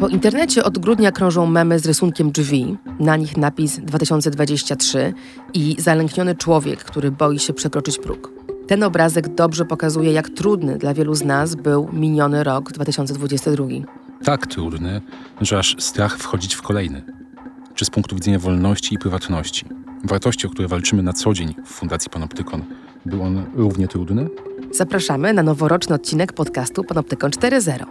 [0.00, 5.14] Po internecie od grudnia krążą memy z rysunkiem drzwi, na nich napis 2023
[5.54, 8.32] i zalękniony człowiek, który boi się przekroczyć próg.
[8.66, 13.66] Ten obrazek dobrze pokazuje, jak trudny dla wielu z nas był miniony rok 2022.
[14.24, 15.00] Tak trudny,
[15.40, 17.02] że aż strach wchodzić w kolejny.
[17.74, 19.66] Czy z punktu widzenia wolności i prywatności,
[20.04, 22.64] wartości, o które walczymy na co dzień w Fundacji Panoptykon,
[23.06, 24.28] był on równie trudny?
[24.70, 27.84] Zapraszamy na noworoczny odcinek podcastu Panoptykon 4.0.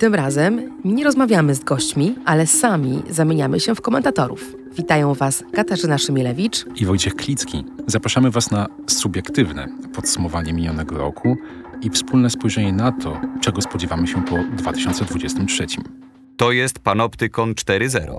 [0.00, 4.56] Tym razem nie rozmawiamy z gośćmi, ale sami zamieniamy się w komentatorów.
[4.76, 7.64] Witają Was Katarzyna Szymilewicz i Wojciech Klicki.
[7.86, 11.36] Zapraszamy Was na subiektywne podsumowanie minionego roku
[11.82, 15.66] i wspólne spojrzenie na to, czego spodziewamy się po 2023.
[16.36, 18.16] To jest Panoptykon 4.0.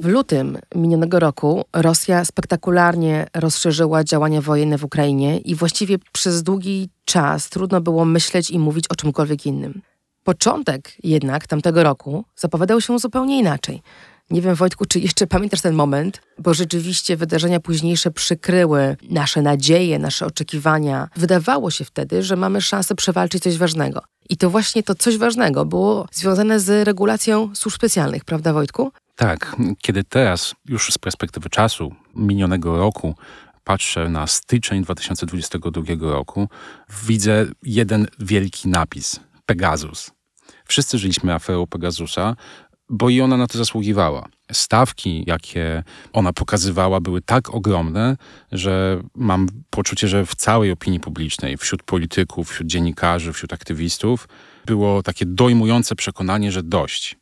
[0.00, 6.88] W lutym minionego roku Rosja spektakularnie rozszerzyła działania wojenne w Ukrainie i właściwie przez długi
[7.04, 9.82] czas trudno było myśleć i mówić o czymkolwiek innym.
[10.24, 13.82] Początek jednak tamtego roku zapowiadał się zupełnie inaczej.
[14.30, 19.98] Nie wiem, Wojtku, czy jeszcze pamiętasz ten moment, bo rzeczywiście wydarzenia późniejsze przykryły nasze nadzieje,
[19.98, 21.08] nasze oczekiwania.
[21.16, 24.02] Wydawało się wtedy, że mamy szansę przewalczyć coś ważnego.
[24.30, 28.92] I to właśnie to coś ważnego było związane z regulacją służb specjalnych, prawda, Wojtku?
[29.16, 33.14] Tak, kiedy teraz, już z perspektywy czasu minionego roku,
[33.64, 36.48] patrzę na styczeń 2022 roku,
[37.04, 40.13] widzę jeden wielki napis Pegasus.
[40.68, 42.36] Wszyscy żyliśmy aferą Pegasusa,
[42.88, 44.28] bo i ona na to zasługiwała.
[44.52, 48.16] Stawki, jakie ona pokazywała, były tak ogromne,
[48.52, 54.28] że mam poczucie, że w całej opinii publicznej, wśród polityków, wśród dziennikarzy, wśród aktywistów,
[54.66, 57.16] było takie dojmujące przekonanie, że dość.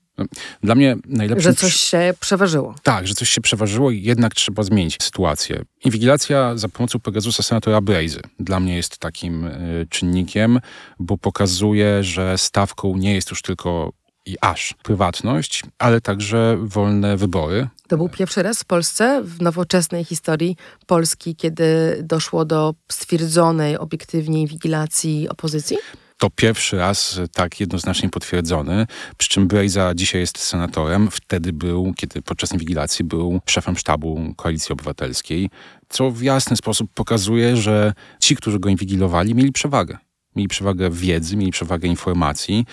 [0.62, 1.42] Dla mnie najlepsze.
[1.42, 2.74] Że coś się przeważyło.
[2.82, 5.62] Tak, że coś się przeważyło i jednak trzeba zmienić sytuację.
[5.84, 10.60] Inwigilacja za pomocą Pegasusa senatora Brazy dla mnie jest takim y, czynnikiem,
[10.98, 13.92] bo pokazuje, że stawką nie jest już tylko
[14.27, 17.68] i aż prywatność, ale także wolne wybory.
[17.88, 24.40] To był pierwszy raz w Polsce, w nowoczesnej historii Polski, kiedy doszło do stwierdzonej obiektywnie
[24.40, 25.77] inwigilacji opozycji?
[26.22, 32.22] To pierwszy raz tak jednoznacznie potwierdzony, przy czym Brejza dzisiaj jest senatorem, wtedy był, kiedy
[32.22, 35.50] podczas inwigilacji był szefem sztabu Koalicji Obywatelskiej,
[35.88, 39.98] co w jasny sposób pokazuje, że ci, którzy go inwigilowali, mieli przewagę.
[40.36, 42.64] Mieli przewagę wiedzy, mieli przewagę informacji,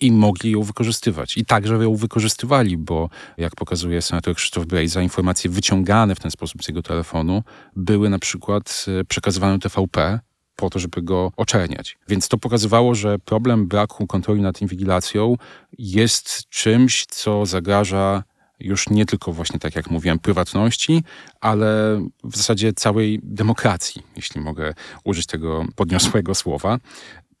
[0.00, 1.36] i mogli ją wykorzystywać.
[1.36, 3.08] I także ją wykorzystywali, bo
[3.38, 7.42] jak pokazuje senator Krzysztof Brejza, informacje wyciągane w ten sposób z jego telefonu
[7.76, 10.20] były na przykład e, przekazywane TVP,
[10.62, 11.98] po to, żeby go oczerniać.
[12.08, 15.36] Więc to pokazywało, że problem braku kontroli nad inwigilacją
[15.78, 18.22] jest czymś, co zagraża
[18.60, 21.02] już nie tylko właśnie tak jak mówiłem, prywatności,
[21.40, 24.74] ale w zasadzie całej demokracji, jeśli mogę
[25.04, 26.78] użyć tego podniosłego słowa.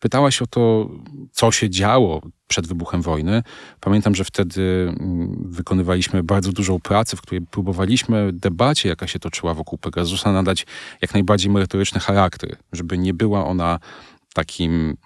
[0.02, 0.90] Pytałaś o to,
[1.32, 3.42] co się działo przed wybuchem wojny.
[3.80, 9.54] Pamiętam, że wtedy mm, wykonywaliśmy bardzo dużą pracę, w której próbowaliśmy debacie, jaka się toczyła
[9.54, 10.66] wokół Pegasusa, nadać
[11.02, 13.78] jak najbardziej merytoryczny charakter, żeby nie była ona
[14.34, 14.96] takim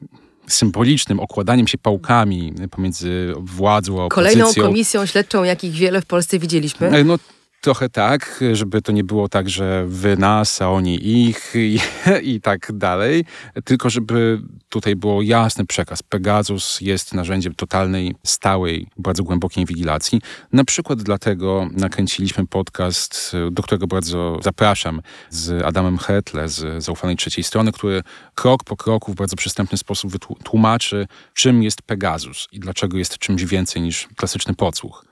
[0.46, 4.44] symbolicznym okładaniem się pałkami pomiędzy władzą a opozycją.
[4.44, 6.88] Kolejną komisją śledczą, jakich wiele w Polsce widzieliśmy.
[6.88, 7.18] E, no
[7.66, 11.78] trochę tak, żeby to nie było tak, że wy nas, a oni ich i,
[12.32, 13.24] i tak dalej,
[13.64, 16.02] tylko żeby tutaj było jasny przekaz.
[16.02, 20.20] Pegasus jest narzędziem totalnej, stałej, bardzo głębokiej inwigilacji.
[20.52, 27.44] Na przykład dlatego nakręciliśmy podcast, do którego bardzo zapraszam, z Adamem Hetle z Zaufanej Trzeciej
[27.44, 28.02] Strony, który
[28.34, 30.12] krok po kroku w bardzo przystępny sposób
[30.44, 35.04] tłumaczy, czym jest Pegasus i dlaczego jest czymś więcej niż klasyczny podsłuch.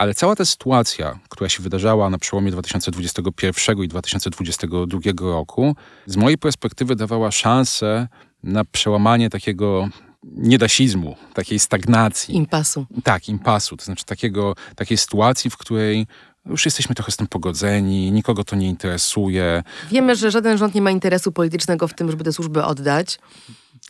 [0.00, 6.38] Ale cała ta sytuacja, która się wydarzała na przełomie 2021 i 2022 roku, z mojej
[6.38, 8.08] perspektywy dawała szansę
[8.42, 9.88] na przełamanie takiego
[10.24, 12.36] niedasizmu, takiej stagnacji.
[12.36, 12.86] Impasu.
[13.04, 13.76] Tak, impasu.
[13.76, 16.06] To znaczy takiego, takiej sytuacji, w której
[16.46, 19.62] już jesteśmy trochę z tym pogodzeni, nikogo to nie interesuje.
[19.90, 23.18] Wiemy, że żaden rząd nie ma interesu politycznego w tym, żeby te służby oddać.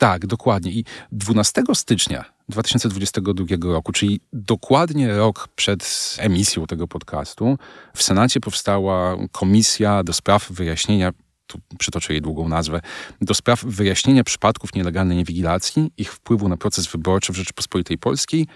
[0.00, 0.72] Tak, dokładnie.
[0.72, 7.58] I 12 stycznia 2022 roku, czyli dokładnie rok przed emisją tego podcastu,
[7.97, 11.12] w Senacie powstała komisja do spraw wyjaśnienia
[11.47, 12.81] tu przytoczę jej długą nazwę,
[13.20, 18.47] do spraw wyjaśnienia przypadków nielegalnej inwigilacji, ich wpływu na proces wyborczy w Rzeczypospolitej Polskiej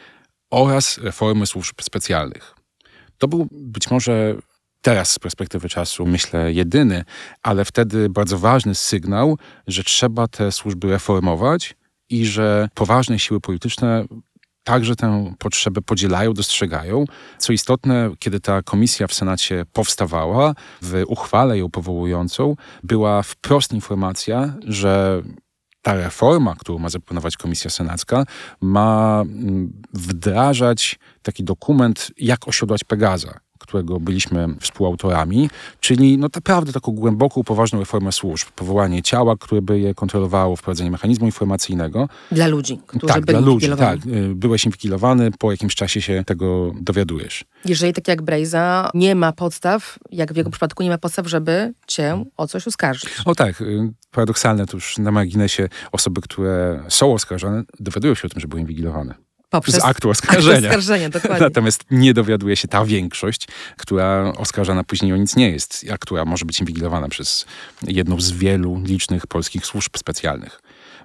[0.51, 2.55] oraz reformy służb specjalnych.
[3.19, 4.35] To był być może
[4.85, 7.05] teraz z perspektywy czasu myślę jedyny,
[7.43, 11.75] ale wtedy bardzo ważny sygnał, że trzeba te służby reformować
[12.11, 14.05] i że poważne siły polityczne
[14.65, 17.05] także tę potrzebę podzielają, dostrzegają.
[17.39, 24.55] Co istotne, kiedy ta komisja w Senacie powstawała, w uchwale ją powołującą była wprost informacja,
[24.67, 25.23] że
[25.83, 28.25] ta reforma, którą ma zaproponować Komisja Senacka,
[28.61, 35.51] ma mm, wdrażać taki dokument, jak osiodłać Pegaza którego byliśmy współautorami,
[35.81, 38.49] czyli no naprawdę taką głęboką, poważną reformę służb.
[38.55, 42.09] Powołanie ciała, które by je kontrolowało, wprowadzenie mechanizmu informacyjnego.
[42.33, 44.07] Dla ludzi, którzy tak, byli dla ludzi, tak.
[44.07, 47.45] Y, Byłeś inwigilowany, po jakimś czasie się tego dowiadujesz.
[47.65, 51.73] Jeżeli tak jak Brejza, nie ma podstaw, jak w jego przypadku nie ma podstaw, żeby
[51.87, 53.11] cię o coś oskarżyć.
[53.25, 58.29] O tak, y, paradoksalne to już na marginesie osoby, które są oskarżone, dowiadują się o
[58.29, 59.15] tym, że były inwigilowane.
[59.55, 60.69] Poprzez Z aktu oskarżenia.
[60.69, 61.41] oskarżenia, dokładnie.
[61.41, 66.25] Natomiast nie dowiaduje się ta większość, która oskarżana później o nic nie jest, a która
[66.25, 67.47] może być inwigilowana przez
[67.83, 70.61] jedną z wielu licznych polskich służb specjalnych.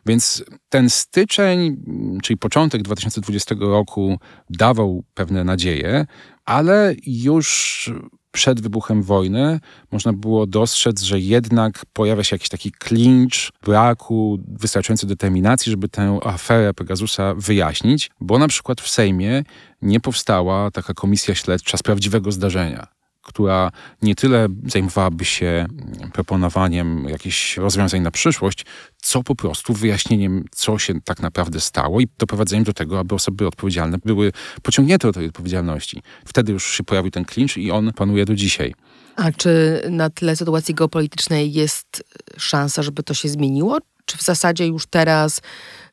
[0.05, 1.77] Więc ten styczeń,
[2.23, 4.19] czyli początek 2020 roku,
[4.49, 6.05] dawał pewne nadzieje,
[6.45, 7.91] ale już
[8.31, 9.59] przed wybuchem wojny
[9.91, 16.19] można było dostrzec, że jednak pojawia się jakiś taki klincz braku wystarczającej determinacji, żeby tę
[16.23, 19.43] aferę Pegasusa wyjaśnić, bo na przykład w Sejmie
[19.81, 22.98] nie powstała taka komisja śledcza z prawdziwego zdarzenia
[23.29, 23.71] która
[24.01, 25.65] nie tyle zajmowałaby się
[26.13, 28.65] proponowaniem jakichś rozwiązań na przyszłość,
[29.01, 33.47] co po prostu wyjaśnieniem, co się tak naprawdę stało i doprowadzeniem do tego, aby osoby
[33.47, 34.31] odpowiedzialne były
[34.61, 36.01] pociągnięte do tej odpowiedzialności.
[36.25, 38.73] Wtedy już się pojawił ten klincz i on panuje do dzisiaj.
[39.15, 42.03] A czy na tle sytuacji geopolitycznej jest
[42.37, 43.77] szansa, żeby to się zmieniło?
[44.05, 45.41] Czy w zasadzie już teraz,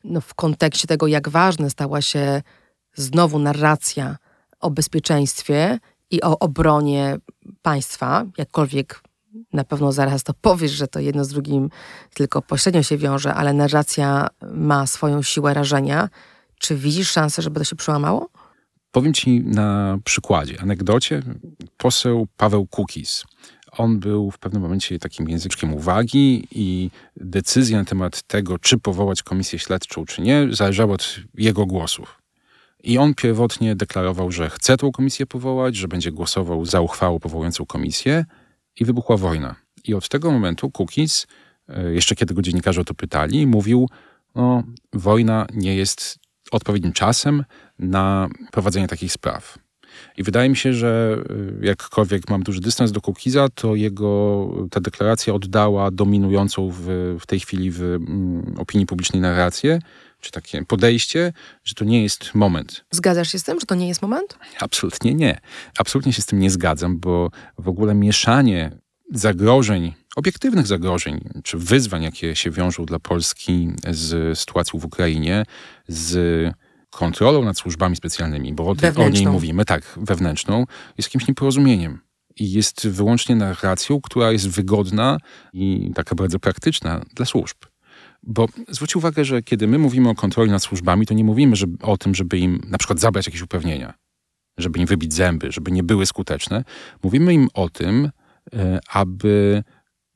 [0.03, 2.41] no, w kontekście tego, jak ważna stała się
[2.95, 4.17] znowu narracja
[4.59, 5.79] o bezpieczeństwie
[6.11, 7.17] i o obronie
[7.61, 9.01] państwa, jakkolwiek
[9.53, 11.69] na pewno zaraz to powiesz, że to jedno z drugim
[12.13, 16.09] tylko pośrednio się wiąże, ale narracja ma swoją siłę rażenia.
[16.59, 18.29] Czy widzisz szansę, żeby to się przełamało?
[18.91, 21.21] Powiem ci na przykładzie, anegdocie,
[21.77, 23.23] poseł Paweł Kukis.
[23.71, 29.23] On był w pewnym momencie takim języczkiem uwagi i decyzja na temat tego, czy powołać
[29.23, 32.21] komisję śledczą, czy nie, zależała od jego głosów.
[32.83, 37.65] I on pierwotnie deklarował, że chce tą komisję powołać, że będzie głosował za uchwałą powołującą
[37.65, 38.25] komisję
[38.79, 39.55] i wybuchła wojna.
[39.83, 41.27] I od tego momentu Kukiz,
[41.69, 43.89] e, jeszcze kiedy go dziennikarze o to pytali, mówił,
[44.35, 44.63] no
[44.93, 46.19] wojna nie jest
[46.51, 47.43] odpowiednim czasem
[47.79, 49.57] na prowadzenie takich spraw.
[50.17, 51.17] I wydaje mi się, że
[51.61, 56.85] e, jakkolwiek mam duży dystans do Kukiza, to jego ta deklaracja oddała dominującą w,
[57.19, 59.79] w tej chwili w mm, opinii publicznej narrację,
[60.21, 61.33] czy takie podejście,
[61.63, 62.85] że to nie jest moment.
[62.91, 64.37] Zgadzasz się z tym, że to nie jest moment?
[64.59, 65.39] Absolutnie nie.
[65.77, 68.71] Absolutnie się z tym nie zgadzam, bo w ogóle mieszanie
[69.13, 75.43] zagrożeń, obiektywnych zagrożeń, czy wyzwań, jakie się wiążą dla Polski z sytuacją w Ukrainie,
[75.87, 76.53] z
[76.89, 80.65] kontrolą nad służbami specjalnymi, bo o, tym, o niej mówimy, tak, wewnętrzną,
[80.97, 81.99] jest jakimś nieporozumieniem.
[82.35, 85.17] I jest wyłącznie narracją, która jest wygodna
[85.53, 87.57] i taka bardzo praktyczna dla służb.
[88.23, 91.85] Bo zwróć uwagę, że kiedy my mówimy o kontroli nad służbami, to nie mówimy żeby,
[91.85, 93.93] o tym, żeby im na przykład zabrać jakieś uprawnienia,
[94.57, 96.63] żeby im wybić zęby, żeby nie były skuteczne.
[97.03, 98.09] Mówimy im o tym,
[98.53, 99.63] e, aby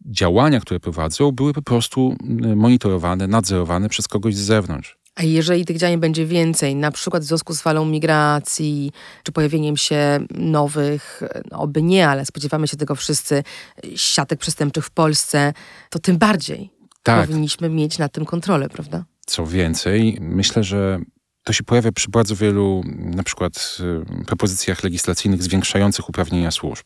[0.05, 2.15] działania, które prowadzą, były po prostu
[2.55, 5.01] monitorowane, nadzorowane przez kogoś z zewnątrz.
[5.15, 8.91] A jeżeli tych działań będzie więcej, na przykład w związku z falą migracji,
[9.23, 13.43] czy pojawieniem się nowych, no oby nie, ale spodziewamy się tego wszyscy,
[13.95, 15.53] siatek przestępczych w Polsce,
[15.89, 17.27] to tym bardziej tak.
[17.27, 19.05] powinniśmy mieć nad tym kontrolę, prawda?
[19.25, 20.99] Co więcej, myślę, że
[21.43, 23.77] to się pojawia przy bardzo wielu na przykład
[24.21, 26.85] y, propozycjach legislacyjnych zwiększających uprawnienia służb.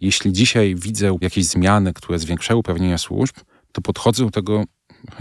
[0.00, 3.36] Jeśli dzisiaj widzę jakieś zmiany, które zwiększają uprawnienia służb,
[3.72, 4.64] to podchodzę do tego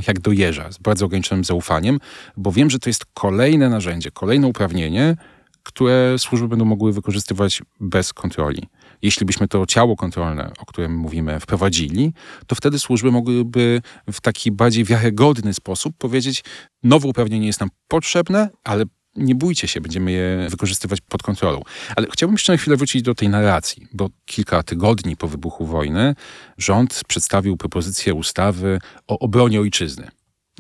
[0.07, 1.99] jak do jeża, z bardzo ograniczonym zaufaniem,
[2.37, 5.15] bo wiem, że to jest kolejne narzędzie, kolejne uprawnienie,
[5.63, 8.67] które służby będą mogły wykorzystywać bez kontroli.
[9.01, 12.13] Jeśli byśmy to ciało kontrolne, o którym mówimy, wprowadzili,
[12.47, 16.43] to wtedy służby mogłyby w taki bardziej wiarygodny sposób powiedzieć:
[16.83, 21.61] nowe uprawnienie jest nam potrzebne, ale nie bójcie się, będziemy je wykorzystywać pod kontrolą.
[21.95, 26.15] Ale chciałbym jeszcze na chwilę wrócić do tej narracji, bo kilka tygodni po wybuchu wojny
[26.57, 30.07] rząd przedstawił propozycję ustawy o obronie ojczyzny.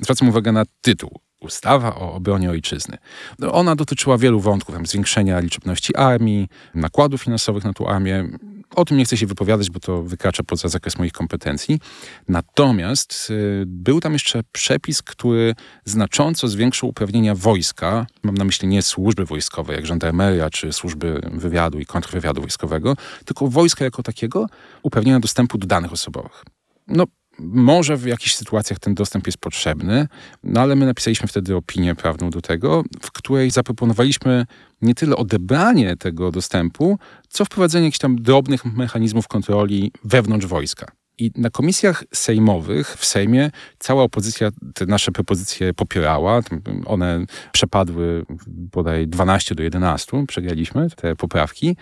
[0.01, 2.97] Zwracam uwagę na tytuł ustawa o obronie ojczyzny.
[3.39, 8.29] No, ona dotyczyła wielu wątków, tam zwiększenia liczebności armii, nakładów finansowych na tą armię.
[8.75, 11.79] O tym nie chcę się wypowiadać, bo to wykracza poza zakres moich kompetencji.
[12.27, 15.55] Natomiast y, był tam jeszcze przepis, który
[15.85, 18.05] znacząco zwiększył uprawnienia wojska.
[18.23, 23.47] Mam na myśli nie służby wojskowe, jak żandarmeria czy służby wywiadu i kontrwywiadu wojskowego, tylko
[23.47, 24.45] wojska jako takiego
[24.83, 26.43] uprawnienia dostępu do danych osobowych.
[26.87, 27.05] No,
[27.39, 30.07] może w jakichś sytuacjach ten dostęp jest potrzebny,
[30.43, 34.45] no ale my napisaliśmy wtedy opinię prawną do tego, w której zaproponowaliśmy
[34.81, 40.91] nie tyle odebranie tego dostępu, co wprowadzenie jakichś tam drobnych mechanizmów kontroli wewnątrz wojska.
[41.17, 46.41] I na komisjach sejmowych w Sejmie cała opozycja te nasze propozycje popierała.
[46.85, 51.75] One przepadły bodaj 12 do 11, przegraliśmy te poprawki.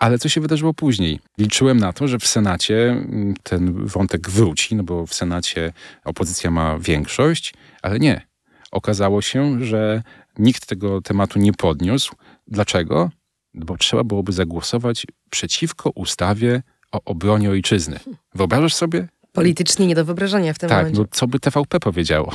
[0.00, 1.20] Ale co się wydarzyło później?
[1.38, 5.72] Liczyłem na to, że w Senacie mm, ten wątek wróci, no bo w Senacie
[6.04, 8.20] opozycja ma większość, ale nie.
[8.70, 10.02] Okazało się, że
[10.38, 12.14] nikt tego tematu nie podniósł.
[12.46, 13.10] Dlaczego?
[13.54, 18.00] Bo trzeba byłoby zagłosować przeciwko ustawie o obronie ojczyzny.
[18.34, 19.08] Wyobrażasz sobie?
[19.32, 21.00] Politycznie nie do wyobrażenia w tym tak, momencie.
[21.00, 22.32] no co by TVP powiedziało?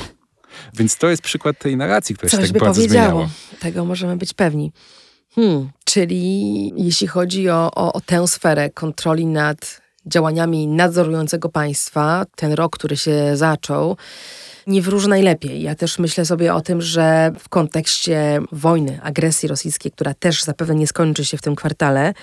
[0.74, 3.08] Więc to jest przykład tej narracji, która Coś się tak by bardzo powiedziało.
[3.10, 3.28] zmieniała.
[3.60, 4.72] Tego możemy być pewni.
[5.34, 12.52] Hmm, czyli jeśli chodzi o, o, o tę sferę kontroli nad działaniami nadzorującego państwa, ten
[12.52, 13.96] rok, który się zaczął,
[14.66, 15.62] nie wróży najlepiej.
[15.62, 20.74] Ja też myślę sobie o tym, że w kontekście wojny, agresji rosyjskiej, która też zapewne
[20.74, 22.14] nie skończy się w tym kwartale,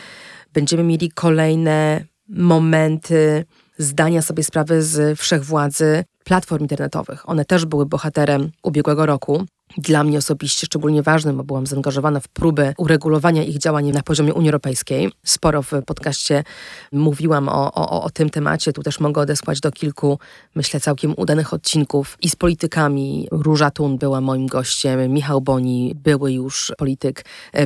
[0.54, 3.46] będziemy mieli kolejne momenty
[3.78, 7.30] zdania sobie sprawy z wszechwładzy platform internetowych.
[7.30, 9.46] One też były bohaterem ubiegłego roku.
[9.78, 14.34] Dla mnie osobiście szczególnie ważnym, bo byłam zaangażowana w próbę uregulowania ich działań na poziomie
[14.34, 15.12] Unii Europejskiej.
[15.24, 16.44] Sporo w podcaście
[16.92, 18.74] mówiłam o, o, o tym temacie.
[18.74, 20.20] Tu też mogę odesłać do kilku,
[20.56, 23.28] myślę, całkiem udanych odcinków i z politykami.
[23.32, 27.26] Róża Tun była moim gościem, Michał Boni, były już polityk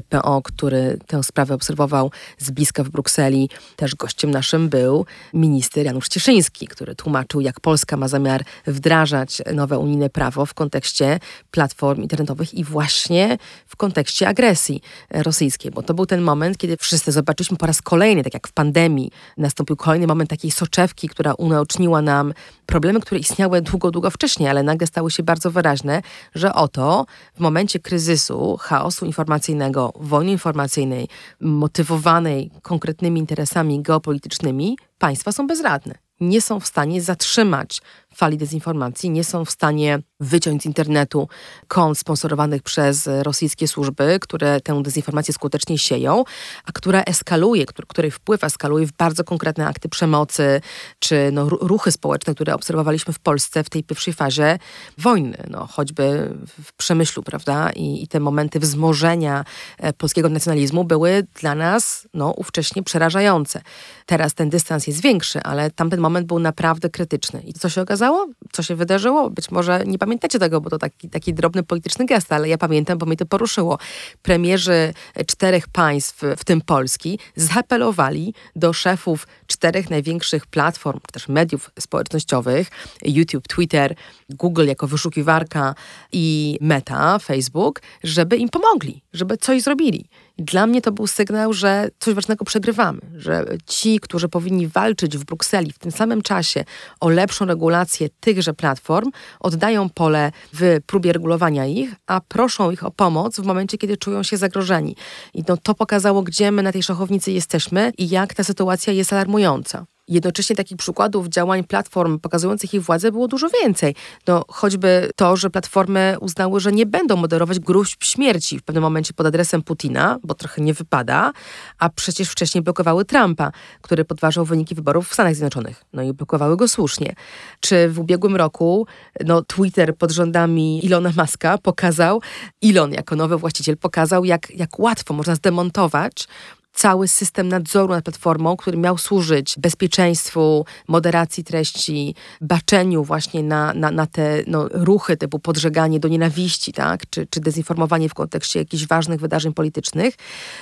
[0.09, 3.49] PO, który tę sprawę obserwował z bliska w Brukseli.
[3.75, 9.79] Też gościem naszym był minister Janusz Cieszyński, który tłumaczył, jak Polska ma zamiar wdrażać nowe
[9.79, 11.19] unijne prawo w kontekście
[11.51, 13.37] platform internetowych i właśnie
[13.67, 18.23] w kontekście agresji rosyjskiej, bo to był ten moment, kiedy wszyscy zobaczyliśmy po raz kolejny,
[18.23, 22.33] tak jak w pandemii, nastąpił kolejny moment takiej soczewki, która unaoczniła nam
[22.65, 26.01] problemy, które istniały długo, długo wcześniej, ale nagle stały się bardzo wyraźne,
[26.35, 31.07] że oto w momencie kryzysu, chaosu informacyjnego, wojny informacyjnej,
[31.41, 35.95] motywowanej konkretnymi interesami geopolitycznymi, państwa są bezradne.
[36.19, 37.81] Nie są w stanie zatrzymać
[38.15, 41.27] fali dezinformacji, nie są w stanie wyciąć z internetu
[41.67, 46.23] kont sponsorowanych przez rosyjskie służby, które tę dezinformację skutecznie sieją,
[46.65, 50.61] a która eskaluje, której wpływ eskaluje w bardzo konkretne akty przemocy,
[50.99, 54.59] czy no, ruchy społeczne, które obserwowaliśmy w Polsce w tej pierwszej fazie
[54.97, 56.33] wojny, no, choćby
[56.63, 57.69] w Przemyślu, prawda?
[57.71, 59.45] I, i te momenty wzmożenia
[59.77, 63.61] e, polskiego nacjonalizmu były dla nas no, ówcześnie przerażające.
[64.05, 67.41] Teraz ten dystans jest większy, ale tamten moment był naprawdę krytyczny.
[67.41, 68.06] I co się okazało?
[68.51, 69.29] Co się wydarzyło?
[69.29, 72.97] Być może nie pamiętacie tego, bo to taki, taki drobny polityczny gest, ale ja pamiętam,
[72.97, 73.77] bo mnie to poruszyło.
[74.21, 74.93] Premierzy
[75.27, 82.67] czterech państw, w tym Polski, zaapelowali do szefów czterech największych platform, czy też mediów społecznościowych,
[83.05, 83.95] YouTube, Twitter,
[84.29, 85.75] Google jako wyszukiwarka
[86.11, 90.09] i Meta, Facebook, żeby im pomogli, żeby coś zrobili.
[90.37, 95.25] Dla mnie to był sygnał, że coś ważnego przegrywamy, że ci, którzy powinni walczyć w
[95.25, 96.65] Brukseli w tym samym czasie
[96.99, 102.91] o lepszą regulację tychże platform, oddają pole w próbie regulowania ich, a proszą ich o
[102.91, 104.95] pomoc w momencie, kiedy czują się zagrożeni.
[105.33, 109.13] I no, to pokazało, gdzie my na tej szachownicy jesteśmy i jak ta sytuacja jest
[109.13, 109.85] alarmująca.
[110.07, 113.95] Jednocześnie takich przykładów działań platform pokazujących ich władzę było dużo więcej.
[114.27, 119.13] No, choćby to, że platformy uznały, że nie będą moderować gruźb śmierci w pewnym momencie
[119.13, 121.31] pod adresem Putina, bo trochę nie wypada,
[121.79, 125.83] a przecież wcześniej blokowały Trumpa, który podważał wyniki wyborów w Stanach Zjednoczonych.
[125.93, 127.15] No i blokowały go słusznie.
[127.59, 128.87] Czy w ubiegłym roku
[129.25, 132.21] no, Twitter pod rządami Ilona Maska pokazał,
[132.63, 136.27] Elon jako nowy właściciel pokazał, jak, jak łatwo można zdemontować
[136.77, 143.91] cały system nadzoru nad platformą, który miał służyć bezpieczeństwu, moderacji treści, baczeniu właśnie na, na,
[143.91, 147.09] na te no, ruchy typu podżeganie do nienawiści, tak?
[147.09, 150.15] czy, czy dezinformowanie w kontekście jakichś ważnych wydarzeń politycznych.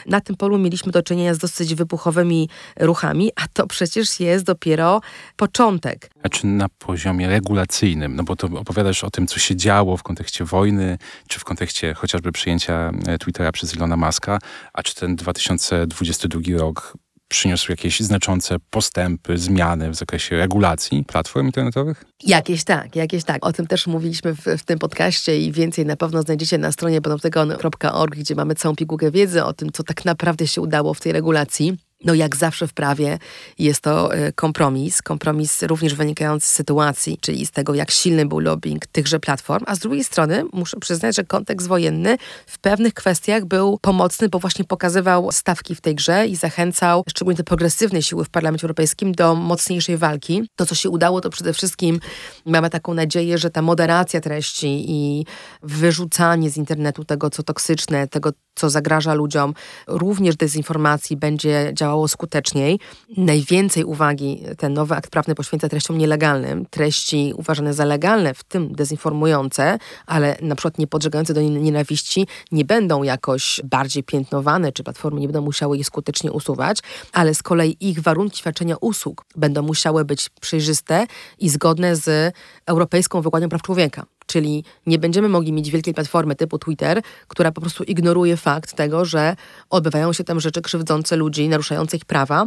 [0.05, 5.01] Na tym polu mieliśmy do czynienia z dosyć wybuchowymi ruchami, a to przecież jest dopiero
[5.36, 6.10] początek.
[6.24, 8.15] A czy na poziomie regulacyjnym?
[8.15, 11.93] No bo to opowiadasz o tym, co się działo w kontekście wojny, czy w kontekście
[11.93, 14.39] chociażby przyjęcia e, Twittera przez Ilona Maska,
[14.74, 16.97] a czy ten 2020 2022 rok
[17.27, 22.05] przyniósł jakieś znaczące postępy, zmiany w zakresie regulacji platform internetowych?
[22.24, 23.45] Jakieś tak, jakieś tak.
[23.45, 27.01] O tym też mówiliśmy w, w tym podcaście i więcej na pewno znajdziecie na stronie
[27.01, 31.12] panoptygon.org, gdzie mamy całą pigułkę wiedzy o tym, co tak naprawdę się udało w tej
[31.12, 31.77] regulacji.
[32.05, 33.19] No jak zawsze w prawie
[33.59, 38.39] jest to e, kompromis, kompromis również wynikający z sytuacji, czyli z tego, jak silny był
[38.39, 43.45] lobbying tychże platform, a z drugiej strony muszę przyznać, że kontekst wojenny w pewnych kwestiach
[43.45, 48.25] był pomocny, bo właśnie pokazywał stawki w tej grze i zachęcał szczególnie te progresywne siły
[48.25, 50.50] w Parlamencie Europejskim do mocniejszej walki.
[50.55, 52.00] To, co się udało, to przede wszystkim
[52.45, 55.25] mamy taką nadzieję, że ta moderacja treści i
[55.63, 59.53] wyrzucanie z internetu tego, co toksyczne, tego, co zagraża ludziom,
[59.88, 62.80] również dezinformacji będzie działało działało skuteczniej.
[63.18, 66.66] Najwięcej uwagi ten nowy akt prawny poświęca treściom nielegalnym.
[66.66, 72.66] Treści uważane za legalne, w tym dezinformujące, ale na przykład nie podżegające do nienawiści, nie
[72.66, 76.80] będą jakoś bardziej piętnowane, czy platformy nie będą musiały je skutecznie usuwać,
[77.14, 81.08] ale z kolei ich warunki świadczenia usług będą musiały być przejrzyste
[81.40, 82.34] i zgodne z
[82.66, 84.14] Europejską Wykładnią Praw Człowieka.
[84.25, 89.05] Czyli nie będziemy mogli mieć wielkiej platformy typu Twitter, która po prostu ignoruje fakt tego,
[89.05, 89.36] że
[89.70, 92.46] odbywają się tam rzeczy krzywdzące ludzi, naruszające ich prawa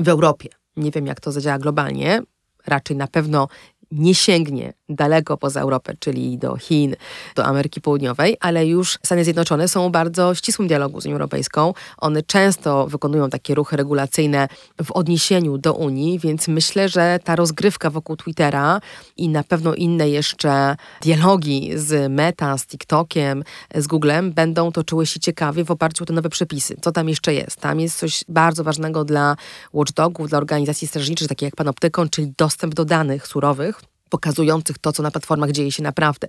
[0.00, 0.48] w Europie.
[0.76, 2.22] Nie wiem, jak to zadziała globalnie.
[2.66, 3.48] Raczej na pewno
[3.90, 6.96] nie sięgnie daleko poza Europę, czyli do Chin,
[7.34, 11.74] do Ameryki Południowej, ale już Stany Zjednoczone są bardzo ścisłym dialogu z Unią Europejską.
[11.98, 14.48] One często wykonują takie ruchy regulacyjne
[14.84, 18.80] w odniesieniu do Unii, więc myślę, że ta rozgrywka wokół Twittera
[19.16, 25.20] i na pewno inne jeszcze dialogi z Meta, z TikTokiem, z Googlem będą toczyły się
[25.20, 26.76] ciekawie w oparciu o te nowe przepisy.
[26.80, 27.56] Co tam jeszcze jest?
[27.56, 29.36] Tam jest coś bardzo ważnego dla
[29.74, 33.77] watchdogów, dla organizacji strażniczych, takich jak Panoptykon, czyli dostęp do danych surowych,
[34.10, 36.28] pokazujących to, co na platformach dzieje się naprawdę.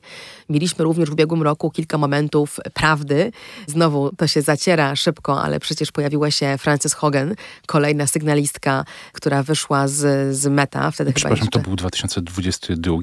[0.49, 3.31] Mieliśmy również w ubiegłym roku kilka momentów prawdy.
[3.67, 9.87] Znowu to się zaciera szybko, ale przecież pojawiła się Frances Hogan, kolejna sygnalistka, która wyszła
[9.87, 10.91] z, z Meta.
[10.91, 11.59] Wtedy Przepraszam, chyba jeszcze...
[11.59, 12.97] to był 2022?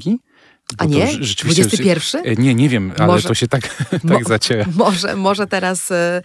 [0.78, 1.06] A nie?
[1.44, 2.22] 21?
[2.24, 4.64] E, Nie, nie wiem, ale może, to się tak, tak mo, zaciera.
[4.76, 6.22] Może, może, teraz, e,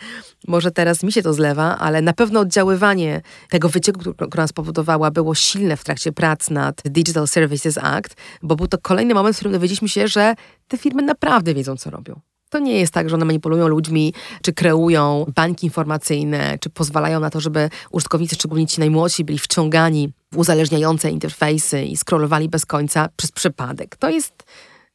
[0.47, 5.35] może teraz mi się to zlewa, ale na pewno oddziaływanie tego wycieku, która spowodowała, było
[5.35, 9.53] silne w trakcie prac nad Digital Services Act, bo był to kolejny moment, w którym
[9.53, 10.35] dowiedzieliśmy się, że
[10.67, 12.19] te firmy naprawdę wiedzą, co robią.
[12.51, 17.29] To nie jest tak, że one manipulują ludźmi, czy kreują bańki informacyjne, czy pozwalają na
[17.29, 23.09] to, żeby użytkownicy, szczególnie ci najmłodsi, byli wciągani w uzależniające interfejsy i scrollowali bez końca
[23.15, 23.95] przez przypadek.
[23.95, 24.43] To jest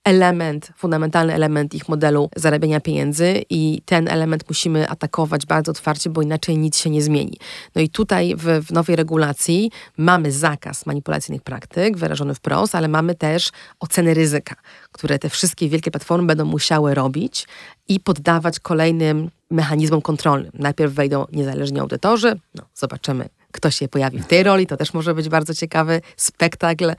[0.07, 6.23] element, fundamentalny element ich modelu zarabiania pieniędzy i ten element musimy atakować bardzo otwarcie, bo
[6.23, 7.39] inaczej nic się nie zmieni.
[7.75, 13.15] No i tutaj w, w nowej regulacji mamy zakaz manipulacyjnych praktyk wyrażony wprost, ale mamy
[13.15, 14.55] też oceny ryzyka,
[14.93, 17.47] które te wszystkie wielkie platformy będą musiały robić
[17.89, 20.53] i poddawać kolejnym mechanizmom kontrolnym.
[20.55, 24.67] Najpierw wejdą niezależni audytorzy, no, zobaczymy, kto się pojawi w tej roli.
[24.67, 26.93] To też może być bardzo ciekawy spektakl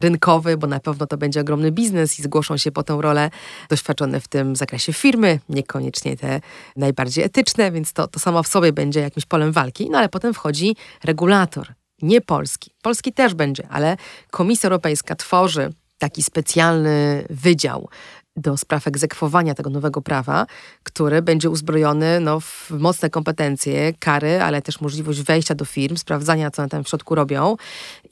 [0.00, 3.30] rynkowy, bo na pewno to będzie ogromny biznes i zgłoszą się po tę rolę
[3.68, 6.40] doświadczone w tym zakresie firmy, niekoniecznie te
[6.76, 9.90] najbardziej etyczne, więc to, to samo w sobie będzie jakimś polem walki.
[9.90, 12.70] No ale potem wchodzi regulator, nie polski.
[12.82, 13.96] Polski też będzie, ale
[14.30, 17.88] Komisja Europejska tworzy taki specjalny wydział
[18.36, 20.46] do spraw egzekwowania tego nowego prawa,
[20.82, 26.50] który będzie uzbrojony no, w mocne kompetencje, kary, ale też możliwość wejścia do firm, sprawdzania,
[26.50, 27.56] co one tam w środku robią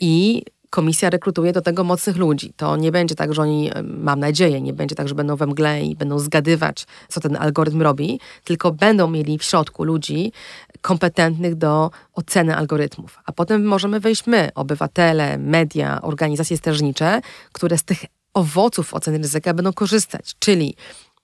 [0.00, 2.52] i komisja rekrutuje do tego mocnych ludzi.
[2.56, 5.82] To nie będzie tak, że oni, mam nadzieję, nie będzie tak, że będą we mgle
[5.82, 10.32] i będą zgadywać, co ten algorytm robi, tylko będą mieli w środku ludzi
[10.80, 13.18] kompetentnych do oceny algorytmów.
[13.26, 17.20] A potem możemy wejść my, obywatele, media, organizacje strażnicze,
[17.52, 20.34] które z tych owoców oceny ryzyka będą korzystać.
[20.38, 20.74] Czyli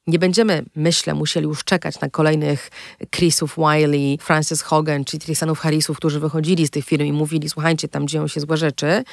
[0.06, 2.70] nie będziemy, myślę, musieli już czekać na kolejnych
[3.10, 7.88] Chrisów Wiley, Francis Hogan czy Tristanów Harrisów, którzy wychodzili z tych firm i mówili, słuchajcie,
[7.88, 9.04] tam dzieją się złe rzeczy,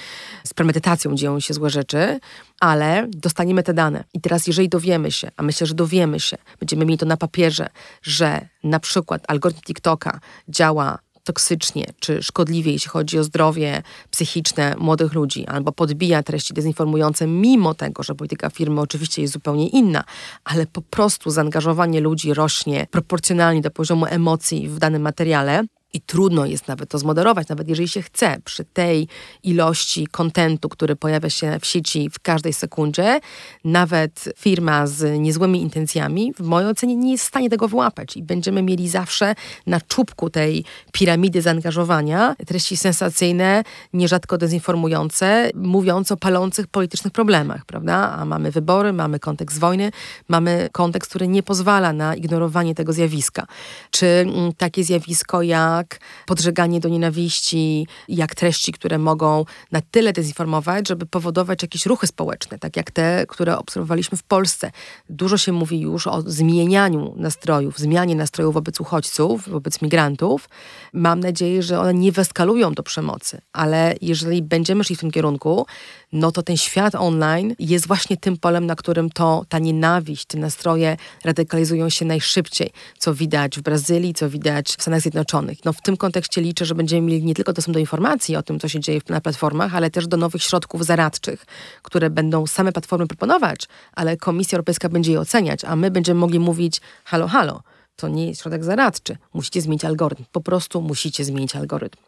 [0.43, 2.19] z premedytacją dzieją się złe rzeczy,
[2.59, 4.03] ale dostaniemy te dane.
[4.13, 7.69] I teraz, jeżeli dowiemy się, a myślę, że dowiemy się, będziemy mieli to na papierze,
[8.01, 15.13] że na przykład algorytm TikToka działa toksycznie czy szkodliwie, jeśli chodzi o zdrowie psychiczne młodych
[15.13, 20.03] ludzi, albo podbija treści dezinformujące, mimo tego, że polityka firmy oczywiście jest zupełnie inna,
[20.43, 26.45] ale po prostu zaangażowanie ludzi rośnie proporcjonalnie do poziomu emocji w danym materiale, i trudno
[26.45, 29.07] jest nawet to zmoderować, nawet jeżeli się chce, przy tej
[29.43, 33.19] ilości kontentu, który pojawia się w sieci w każdej sekundzie,
[33.63, 38.23] nawet firma z niezłymi intencjami, w mojej ocenie, nie jest w stanie tego wyłapać i
[38.23, 39.35] będziemy mieli zawsze
[39.67, 48.15] na czubku tej piramidy zaangażowania treści sensacyjne, nierzadko dezinformujące, mówiące o palących politycznych problemach, prawda?
[48.17, 49.91] A mamy wybory, mamy kontekst wojny,
[50.27, 53.47] mamy kontekst, który nie pozwala na ignorowanie tego zjawiska.
[53.91, 60.13] Czy mm, takie zjawisko jak jak podżeganie do nienawiści, jak treści, które mogą na tyle
[60.13, 64.71] dezinformować, żeby powodować jakieś ruchy społeczne, tak jak te, które obserwowaliśmy w Polsce.
[65.09, 70.49] Dużo się mówi już o zmienianiu nastrojów, zmianie nastrojów wobec uchodźców, wobec migrantów.
[70.93, 75.65] Mam nadzieję, że one nie weskalują do przemocy, ale jeżeli będziemy szli w tym kierunku,
[76.13, 80.37] no to ten świat online jest właśnie tym polem, na którym to ta nienawiść, te
[80.37, 85.65] nastroje radykalizują się najszybciej, co widać w Brazylii, co widać w Stanach Zjednoczonych.
[85.65, 88.59] No w tym kontekście liczę, że będziemy mieli nie tylko dostęp do informacji o tym,
[88.59, 91.45] co się dzieje na platformach, ale też do nowych środków zaradczych,
[91.81, 96.39] które będą same platformy proponować, ale Komisja Europejska będzie je oceniać, a my będziemy mogli
[96.39, 97.63] mówić halo, halo,
[97.95, 99.17] to nie jest środek zaradczy.
[99.33, 100.23] Musicie zmienić algorytm.
[100.31, 101.99] Po prostu musicie zmienić algorytm.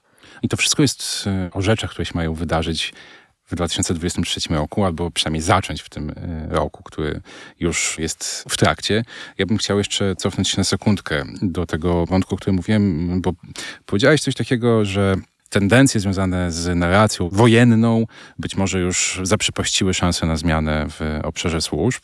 [0.42, 2.94] I to wszystko jest e, o rzeczach, które się mają wydarzyć
[3.48, 7.22] w 2023 roku, albo przynajmniej zacząć w tym e, roku, który
[7.60, 9.04] już jest w trakcie.
[9.38, 13.34] Ja bym chciał jeszcze cofnąć się na sekundkę do tego wątku, o którym mówiłem, bo
[13.86, 15.16] powiedziałeś coś takiego, że
[15.50, 18.06] tendencje związane z narracją wojenną
[18.40, 22.04] być może już zaprzepaściły szansę na zmianę w obszarze służb.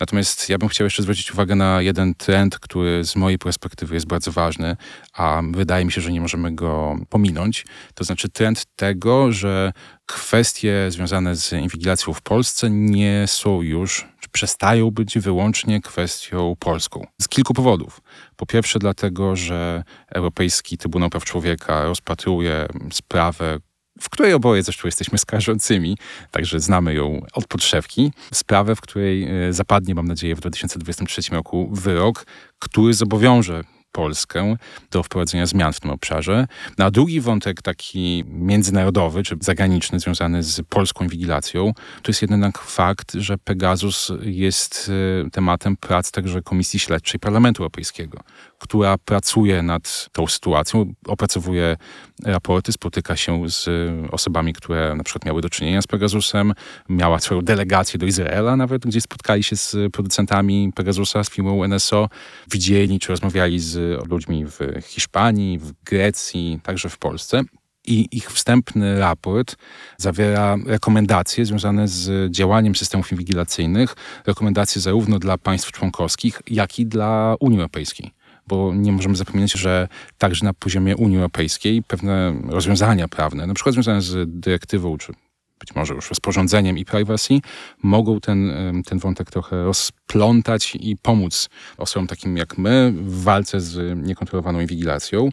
[0.00, 4.06] Natomiast ja bym chciał jeszcze zwrócić uwagę na jeden trend, który z mojej perspektywy jest
[4.06, 4.76] bardzo ważny,
[5.12, 7.66] a wydaje mi się, że nie możemy go pominąć.
[7.94, 9.72] To znaczy trend tego, że
[10.06, 17.06] kwestie związane z inwigilacją w Polsce nie są już, czy przestają być wyłącznie kwestią polską.
[17.20, 18.00] Z kilku powodów.
[18.36, 23.58] Po pierwsze, dlatego, że Europejski Trybunał Praw Człowieka rozpatruje sprawę,
[24.00, 25.96] w której oboje zresztą jesteśmy skarżącymi,
[26.30, 28.12] także znamy ją od podszewki.
[28.32, 32.26] Sprawę, w której e, zapadnie, mam nadzieję, w 2023 roku wyrok,
[32.58, 34.56] który zobowiąże Polskę
[34.90, 36.46] do wprowadzenia zmian w tym obszarze.
[36.78, 42.58] No, a drugi wątek taki międzynarodowy czy zagraniczny związany z polską inwigilacją to jest jednak
[42.58, 44.90] fakt, że Pegasus jest
[45.26, 48.18] e, tematem prac także Komisji Śledczej Parlamentu Europejskiego,
[48.60, 51.76] która pracuje nad tą sytuacją, opracowuje
[52.24, 53.68] raporty, spotyka się z
[54.10, 56.52] osobami, które na przykład miały do czynienia z Pegasusem,
[56.88, 62.08] miała swoją delegację do Izraela nawet, gdzie spotkali się z producentami Pegasusa, z firmą NSO,
[62.50, 67.42] widzieli czy rozmawiali z ludźmi w Hiszpanii, w Grecji, także w Polsce.
[67.86, 69.56] I ich wstępny raport
[69.96, 73.96] zawiera rekomendacje związane z działaniem systemów inwigilacyjnych,
[74.26, 78.19] rekomendacje zarówno dla państw członkowskich, jak i dla Unii Europejskiej
[78.50, 83.74] bo nie możemy zapominać, że także na poziomie Unii Europejskiej pewne rozwiązania prawne, na przykład
[83.74, 85.12] związane z dyrektywą, czy
[85.60, 87.40] być może już rozporządzeniem i privacy,
[87.82, 88.52] mogą ten,
[88.86, 95.28] ten wątek trochę rozplątać i pomóc osobom takim jak my w walce z niekontrolowaną inwigilacją.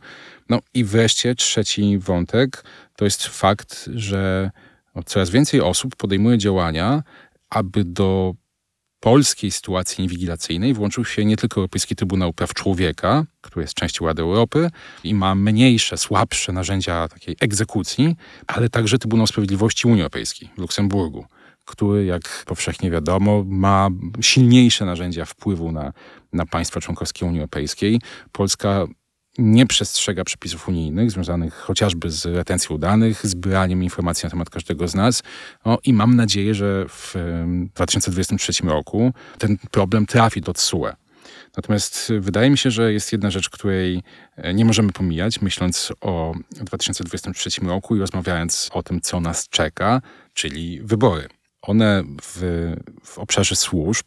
[0.50, 2.64] No i wreszcie trzeci wątek
[2.96, 4.52] to jest fakt, że
[5.06, 7.04] coraz więcej osób podejmuje działania,
[7.50, 8.34] aby do
[9.00, 14.22] polskiej sytuacji inwigilacyjnej włączył się nie tylko Europejski Trybunał Praw Człowieka, który jest częścią Rady
[14.22, 14.70] Europy
[15.04, 18.16] i ma mniejsze, słabsze narzędzia takiej egzekucji,
[18.48, 21.26] ale także Trybunał Sprawiedliwości Unii Europejskiej w Luksemburgu,
[21.66, 23.90] który, jak powszechnie wiadomo, ma
[24.22, 25.94] silniejsze narzędzia wpływu na,
[26.34, 28.02] na państwa członkowskie Unii Europejskiej.
[28.32, 28.88] Polska
[29.38, 34.96] nie przestrzega przepisów unijnych związanych chociażby z retencją danych, zbieraniem informacji na temat każdego z
[34.96, 35.24] nas.
[35.66, 37.16] No, I mam nadzieję, że w
[37.76, 40.88] 2023 roku ten problem trafi do TSUE.
[41.58, 44.04] Natomiast wydaje mi się, że jest jedna rzecz, której
[44.36, 50.02] e, nie możemy pomijać, myśląc o 2023 roku i rozmawiając o tym, co nas czeka,
[50.34, 51.28] czyli wybory.
[51.62, 52.42] One w,
[53.04, 54.06] w obszarze służb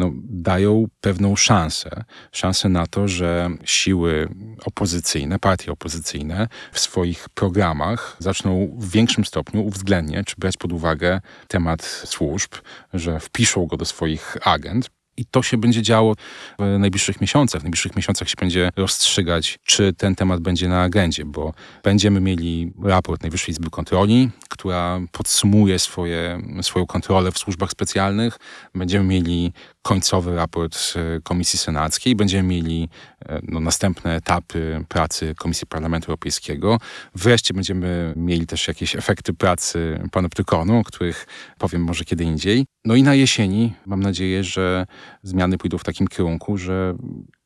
[0.00, 2.04] no, dają pewną szansę.
[2.32, 4.28] Szansę na to, że siły
[4.64, 11.20] opozycyjne, partie opozycyjne w swoich programach zaczną w większym stopniu uwzględniać czy brać pod uwagę
[11.48, 12.50] temat służb,
[12.94, 14.90] że wpiszą go do swoich agent.
[15.16, 16.14] I to się będzie działo
[16.58, 17.60] w najbliższych miesiącach.
[17.60, 22.72] W najbliższych miesiącach się będzie rozstrzygać, czy ten temat będzie na agendzie, bo będziemy mieli
[22.84, 28.38] raport Najwyższej Izby Kontroli, która podsumuje swoje, swoją kontrolę w służbach specjalnych.
[28.74, 32.16] Będziemy mieli końcowy raport e, Komisji Senackiej.
[32.16, 32.88] Będziemy mieli
[33.28, 36.78] e, no, następne etapy pracy Komisji Parlamentu Europejskiego.
[37.14, 41.26] Wreszcie będziemy mieli też jakieś efekty pracy panoptykonu, o których
[41.58, 42.64] powiem może kiedy indziej.
[42.84, 44.86] No i na jesieni mam nadzieję, że
[45.22, 46.94] zmiany pójdą w takim kierunku, że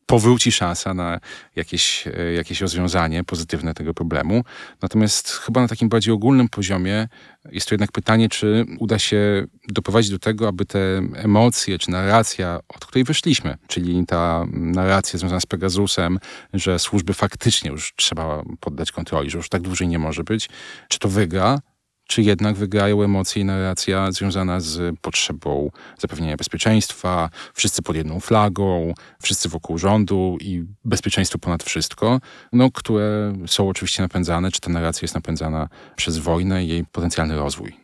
[0.07, 1.21] powróci szansa na
[1.57, 4.45] jakieś, e, jakieś rozwiązanie pozytywne tego problemu.
[4.83, 7.09] Natomiast chyba na takim bardziej ogólnym poziomie
[7.53, 10.79] jest to jednak pytanie, czy uda się doprowadzić do tego, aby te
[11.15, 16.19] emocje czy narracja, od której wyszliśmy, czyli ta narracja związana z Pegasusem,
[16.55, 20.49] że służby faktycznie już trzeba poddać kontroli, że już tak dłużej nie może być,
[20.89, 21.61] czy to wygra,
[22.07, 28.95] czy jednak wygrają emocje i narracja związana z potrzebą zapewnienia bezpieczeństwa, wszyscy pod jedną flagą,
[29.23, 32.21] wszyscy wokół rządu i bezpieczeństwo ponad wszystko,
[32.53, 37.37] no, które są oczywiście napędzane, czy ta narracja jest napędzana przez wojnę i jej potencjalny
[37.37, 37.84] rozwój.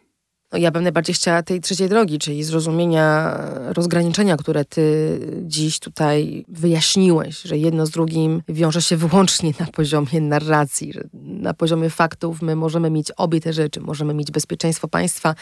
[0.52, 3.38] No ja bym najbardziej chciała tej trzeciej drogi, czyli zrozumienia
[3.72, 10.20] rozgraniczenia, które ty dziś tutaj wyjaśniłeś, że jedno z drugim wiąże się wyłącznie na poziomie
[10.20, 13.80] narracji, że na poziomie faktów my możemy mieć obie te rzeczy.
[13.80, 15.34] Możemy mieć bezpieczeństwo państwa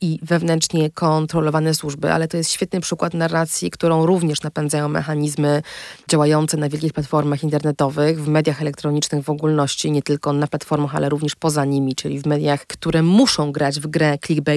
[0.00, 5.62] i wewnętrznie kontrolowane służby, ale to jest świetny przykład narracji, którą również napędzają mechanizmy
[6.10, 11.08] działające na wielkich platformach internetowych, w mediach elektronicznych w ogólności, nie tylko na platformach, ale
[11.08, 14.55] również poza nimi, czyli w mediach, które muszą grać w grę clickbait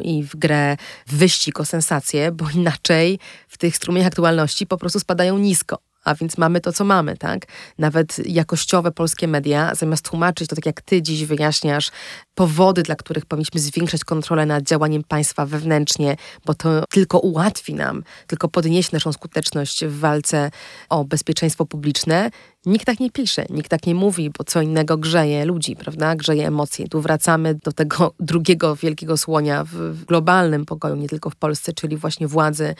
[0.00, 5.38] i w grę wyścig o sensację, bo inaczej w tych strumieniach aktualności po prostu spadają
[5.38, 7.46] nisko a więc mamy to, co mamy, tak?
[7.78, 11.90] Nawet jakościowe polskie media, zamiast tłumaczyć to tak jak ty dziś wyjaśniasz,
[12.34, 18.02] powody, dla których powinniśmy zwiększać kontrolę nad działaniem państwa wewnętrznie, bo to tylko ułatwi nam,
[18.26, 20.50] tylko podniesie naszą skuteczność w walce
[20.88, 22.30] o bezpieczeństwo publiczne.
[22.66, 26.16] Nikt tak nie pisze, nikt tak nie mówi, bo co innego grzeje ludzi, prawda?
[26.16, 26.88] Grzeje emocje.
[26.88, 31.72] Tu wracamy do tego drugiego wielkiego słonia w, w globalnym pokoju, nie tylko w Polsce,
[31.72, 32.74] czyli właśnie władzy,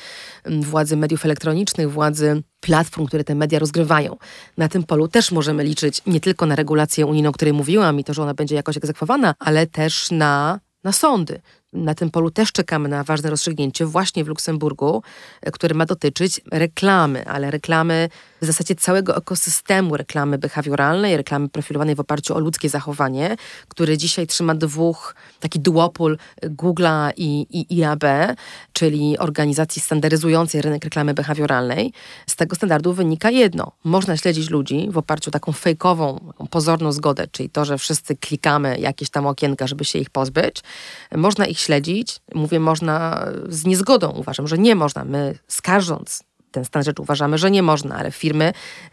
[0.46, 4.16] władzy mediów elektronicznych, władzy platform, które te media rozgrywają.
[4.56, 8.04] Na tym polu też możemy liczyć nie tylko na regulację unijną, o której mówiłam i
[8.04, 11.40] to, że ona będzie jakoś egzekwowana, ale też na, na sądy.
[11.78, 15.02] Na tym polu też czekamy na ważne rozstrzygnięcie właśnie w Luksemburgu,
[15.42, 18.08] e, które ma dotyczyć reklamy, ale reklamy
[18.42, 23.36] w zasadzie całego ekosystemu reklamy behawioralnej, reklamy profilowanej w oparciu o ludzkie zachowanie,
[23.68, 28.04] który dzisiaj trzyma dwóch, taki duopól Google'a i, i IAB,
[28.72, 31.92] czyli organizacji standaryzującej rynek reklamy behawioralnej.
[32.26, 33.72] Z tego standardu wynika jedno.
[33.84, 38.78] Można śledzić ludzi w oparciu o taką fejkową, pozorną zgodę, czyli to, że wszyscy klikamy
[38.78, 40.62] jakieś tam okienka, żeby się ich pozbyć.
[41.16, 42.20] Można ich śledzić.
[42.34, 44.10] Mówię, można z niezgodą.
[44.10, 45.04] Uważam, że nie można.
[45.04, 48.52] My skarżąc ten stan rzeczy uważamy, że nie można, ale firmy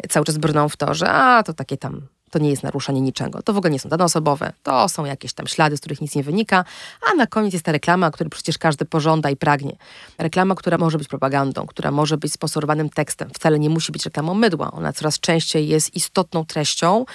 [0.09, 2.01] cały czas brną w to, że a, to takie tam
[2.35, 3.41] to nie jest naruszanie niczego.
[3.41, 6.15] To w ogóle nie są dane osobowe, to są jakieś tam ślady, z których nic
[6.15, 6.65] nie wynika,
[7.11, 9.75] a na koniec jest ta reklama, której przecież każdy pożąda i pragnie.
[10.17, 14.33] Reklama, która może być propagandą, która może być sponsorowanym tekstem, wcale nie musi być reklamą
[14.33, 14.71] mydła.
[14.71, 17.05] Ona coraz częściej jest istotną treścią,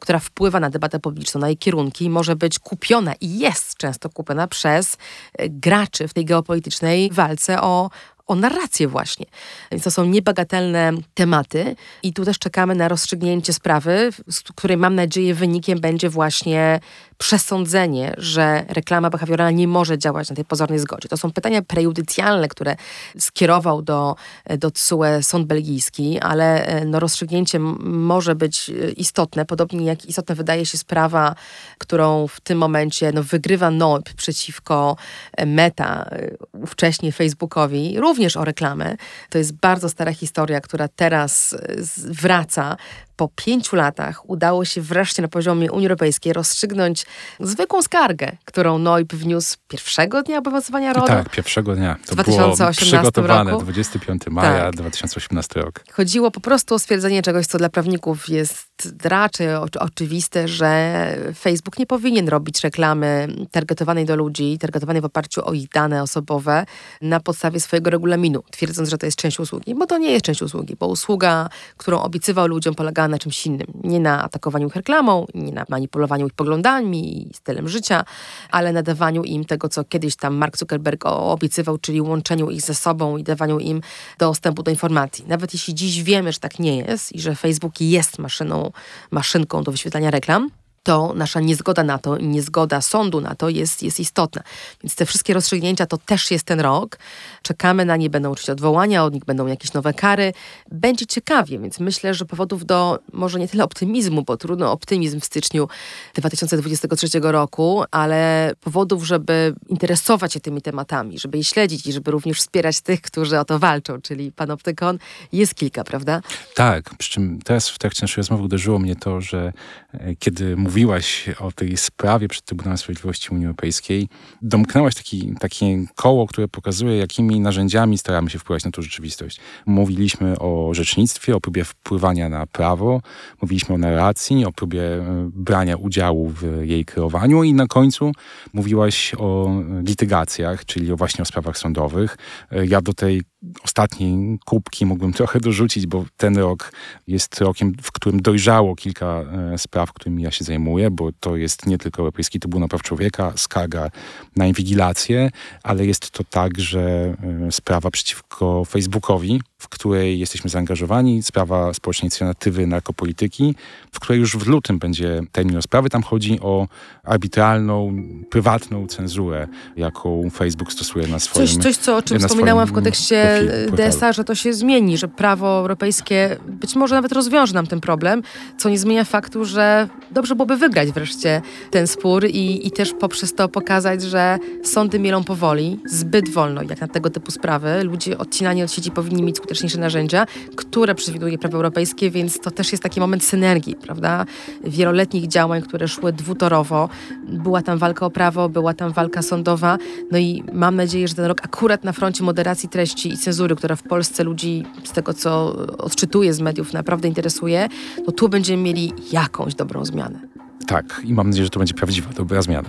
[0.00, 4.08] która wpływa na debatę publiczną, na jej kierunki i może być kupiona i jest często
[4.08, 4.96] kupiona przez
[5.38, 7.90] graczy w tej geopolitycznej walce o,
[8.26, 9.26] o narrację właśnie.
[9.72, 14.94] Więc to są niebagatelne tematy i tu też czekamy na rozstrzygnięcie sprawy, z której mam
[14.94, 16.80] nadzieję wynikiem będzie właśnie
[17.18, 21.08] przesądzenie, że reklama behawioralna nie może działać na tej pozornej zgodzie.
[21.08, 22.76] To są pytania prejudycjalne, które
[23.18, 24.16] skierował do,
[24.58, 30.34] do TSUE sąd belgijski, ale e, no, rozstrzygnięcie może być e, istotne, podobnie jak istotna
[30.34, 31.34] wydaje się sprawa,
[31.78, 34.96] którą w tym momencie no, wygrywa NOIP przeciwko
[35.36, 36.10] e, Meta,
[36.52, 38.96] ówcześnie Facebookowi, również o reklamę.
[39.30, 41.56] To jest bardzo stara historia, która teraz
[41.96, 42.76] wraca
[43.16, 47.05] po pięciu latach udało się wreszcie na poziomie Unii Europejskiej rozstrzygnąć
[47.40, 51.06] zwykłą skargę, którą NOIP wniósł pierwszego dnia obowiązywania RODO.
[51.06, 51.96] Tak, pierwszego dnia.
[52.06, 53.62] To 2018 było przygotowane, roku.
[53.64, 54.76] 25 maja Tak.
[54.76, 55.84] 2018 rok.
[55.92, 58.68] Chodziło po prostu o stwierdzenie czegoś, co dla prawników jest
[59.02, 59.48] raczej
[59.80, 61.06] oczywiste, że
[61.38, 66.66] Facebook nie powinien robić reklamy targetowanej do ludzi, targetowanej w oparciu o ich dane osobowe
[67.02, 70.42] na podstawie swojego regulaminu, twierdząc, że to jest część usługi, bo to nie jest część
[70.42, 73.66] usługi, bo usługa, którą obiecywał ludziom, polegała na czymś innym.
[73.84, 78.04] Nie na atakowaniu ich reklamą, nie na manipulowaniu ich poglądami i stylem życia,
[78.50, 82.74] ale na dawaniu im tego, co kiedyś tam Mark Zuckerberg obiecywał, czyli łączeniu ich ze
[82.74, 83.80] sobą i dawaniu im
[84.18, 85.24] dostępu do informacji.
[85.28, 88.65] Nawet jeśli dziś wiemy, że tak nie jest i że Facebook jest maszyną,
[89.10, 90.50] maszynką do wyświetlania reklam,
[90.86, 94.42] to nasza niezgoda na to i niezgoda sądu na to jest, jest istotna.
[94.82, 96.98] Więc te wszystkie rozstrzygnięcia to też jest ten rok.
[97.42, 100.32] Czekamy na nie, będą oczywiście odwołania, od nich będą jakieś nowe kary.
[100.70, 105.24] Będzie ciekawie, więc myślę, że powodów do może nie tyle optymizmu, bo trudno optymizm w
[105.24, 105.68] styczniu
[106.14, 112.38] 2023 roku, ale powodów, żeby interesować się tymi tematami, żeby je śledzić i żeby również
[112.38, 114.98] wspierać tych, którzy o to walczą, czyli Panoptykon,
[115.32, 116.20] jest kilka, prawda?
[116.54, 119.52] Tak, przy czym teraz w trakcie naszej rozmowy uderzyło mnie to, że
[119.92, 124.08] e, kiedy mówiłaś o tej sprawie przed Trybunałem Sprawiedliwości Unii Europejskiej,
[124.42, 129.40] domknęłaś taki, takie koło, które pokazuje, jakimi narzędziami staramy się wpływać na tą rzeczywistość.
[129.66, 133.00] Mówiliśmy o rzecznictwie, o próbie wpływania na prawo,
[133.42, 138.12] mówiliśmy o narracji, o próbie e, brania udziału w jej kreowaniu i na końcu
[138.52, 139.50] mówiłaś o
[139.86, 142.16] litygacjach, czyli właśnie o sprawach sądowych.
[142.52, 143.22] E, Ja do tej
[143.64, 146.72] ostatniej kubki mógłbym trochę dorzucić, bo ten rok
[147.06, 151.66] jest rokiem, w którym dojrzało kilka e, spraw, którymi ja się zajmuję, bo to jest
[151.66, 153.90] nie tylko Europejski Trybunał Praw Człowieka, skarga
[154.36, 155.30] na inwigilację,
[155.62, 157.14] ale jest to także
[157.46, 163.54] e, sprawa przeciwko Facebookowi, w której jesteśmy zaangażowani, sprawa społecznej inicjatywy narkopolityki,
[163.92, 165.90] w której już w lutym będzie termin rozprawy.
[165.90, 166.68] Tam chodzi o
[167.04, 167.96] arbitralną,
[168.30, 172.72] prywatną cenzurę, jaką Facebook stosuje na swoim Coś, coś co, o czym na wspominałam w
[172.72, 173.40] kontekście.
[173.72, 178.22] DSA, że to się zmieni, że prawo europejskie być może nawet rozwiąże nam ten problem,
[178.58, 183.34] co nie zmienia faktu, że dobrze byłoby wygrać wreszcie ten spór i, i też poprzez
[183.34, 187.84] to pokazać, że sądy mielą powoli, zbyt wolno, jak na tego typu sprawy.
[187.84, 192.50] Ludzie odcinani od sieci powinni mieć skuteczne najskuteczniejsze narzędzia, które przewiduje prawo europejskie, więc to
[192.50, 194.24] też jest taki moment synergii, prawda?
[194.64, 196.88] Wieloletnich działań, które szły dwutorowo.
[197.28, 199.78] Była tam walka o prawo, była tam walka sądowa,
[200.10, 203.76] no i mam nadzieję, że ten rok akurat na froncie moderacji treści i cenzury, która
[203.76, 207.68] w Polsce ludzi, z tego co odczytuję z mediów, naprawdę interesuje,
[208.06, 210.18] to tu będziemy mieli jakąś dobrą zmianę.
[210.66, 212.68] Tak, i mam nadzieję, że to będzie prawdziwa, dobra zmiana.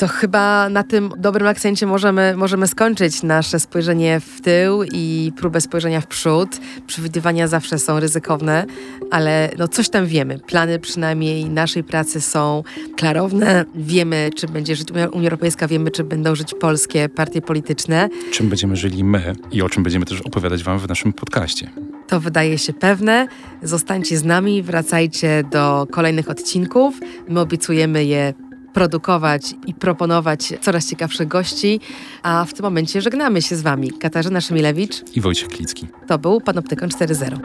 [0.00, 5.60] To chyba na tym dobrym akcencie możemy, możemy skończyć nasze spojrzenie w tył i próbę
[5.60, 6.48] spojrzenia w przód.
[6.86, 8.66] Przewidywania zawsze są ryzykowne,
[9.10, 10.38] ale no coś tam wiemy.
[10.38, 12.62] Plany przynajmniej naszej pracy są
[12.96, 13.64] klarowne.
[13.74, 18.08] Wiemy, czy będzie żyć Unia Europejska, wiemy, czy będą żyć polskie partie polityczne.
[18.32, 21.70] Czym będziemy żyli my i o czym będziemy też opowiadać wam w naszym podcaście.
[22.08, 23.26] To wydaje się pewne.
[23.62, 26.94] Zostańcie z nami, wracajcie do kolejnych odcinków.
[27.28, 28.34] My obiecujemy je
[28.72, 31.80] produkować i proponować coraz ciekawszych gości.
[32.22, 33.90] A w tym momencie żegnamy się z Wami.
[33.90, 35.02] Katarzyna Szymilewicz.
[35.14, 35.86] I Wojciech Klicki.
[36.06, 37.38] To był Panoptykon 4.0.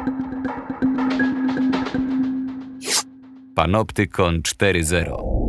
[3.55, 5.44] Panoptykon 4.0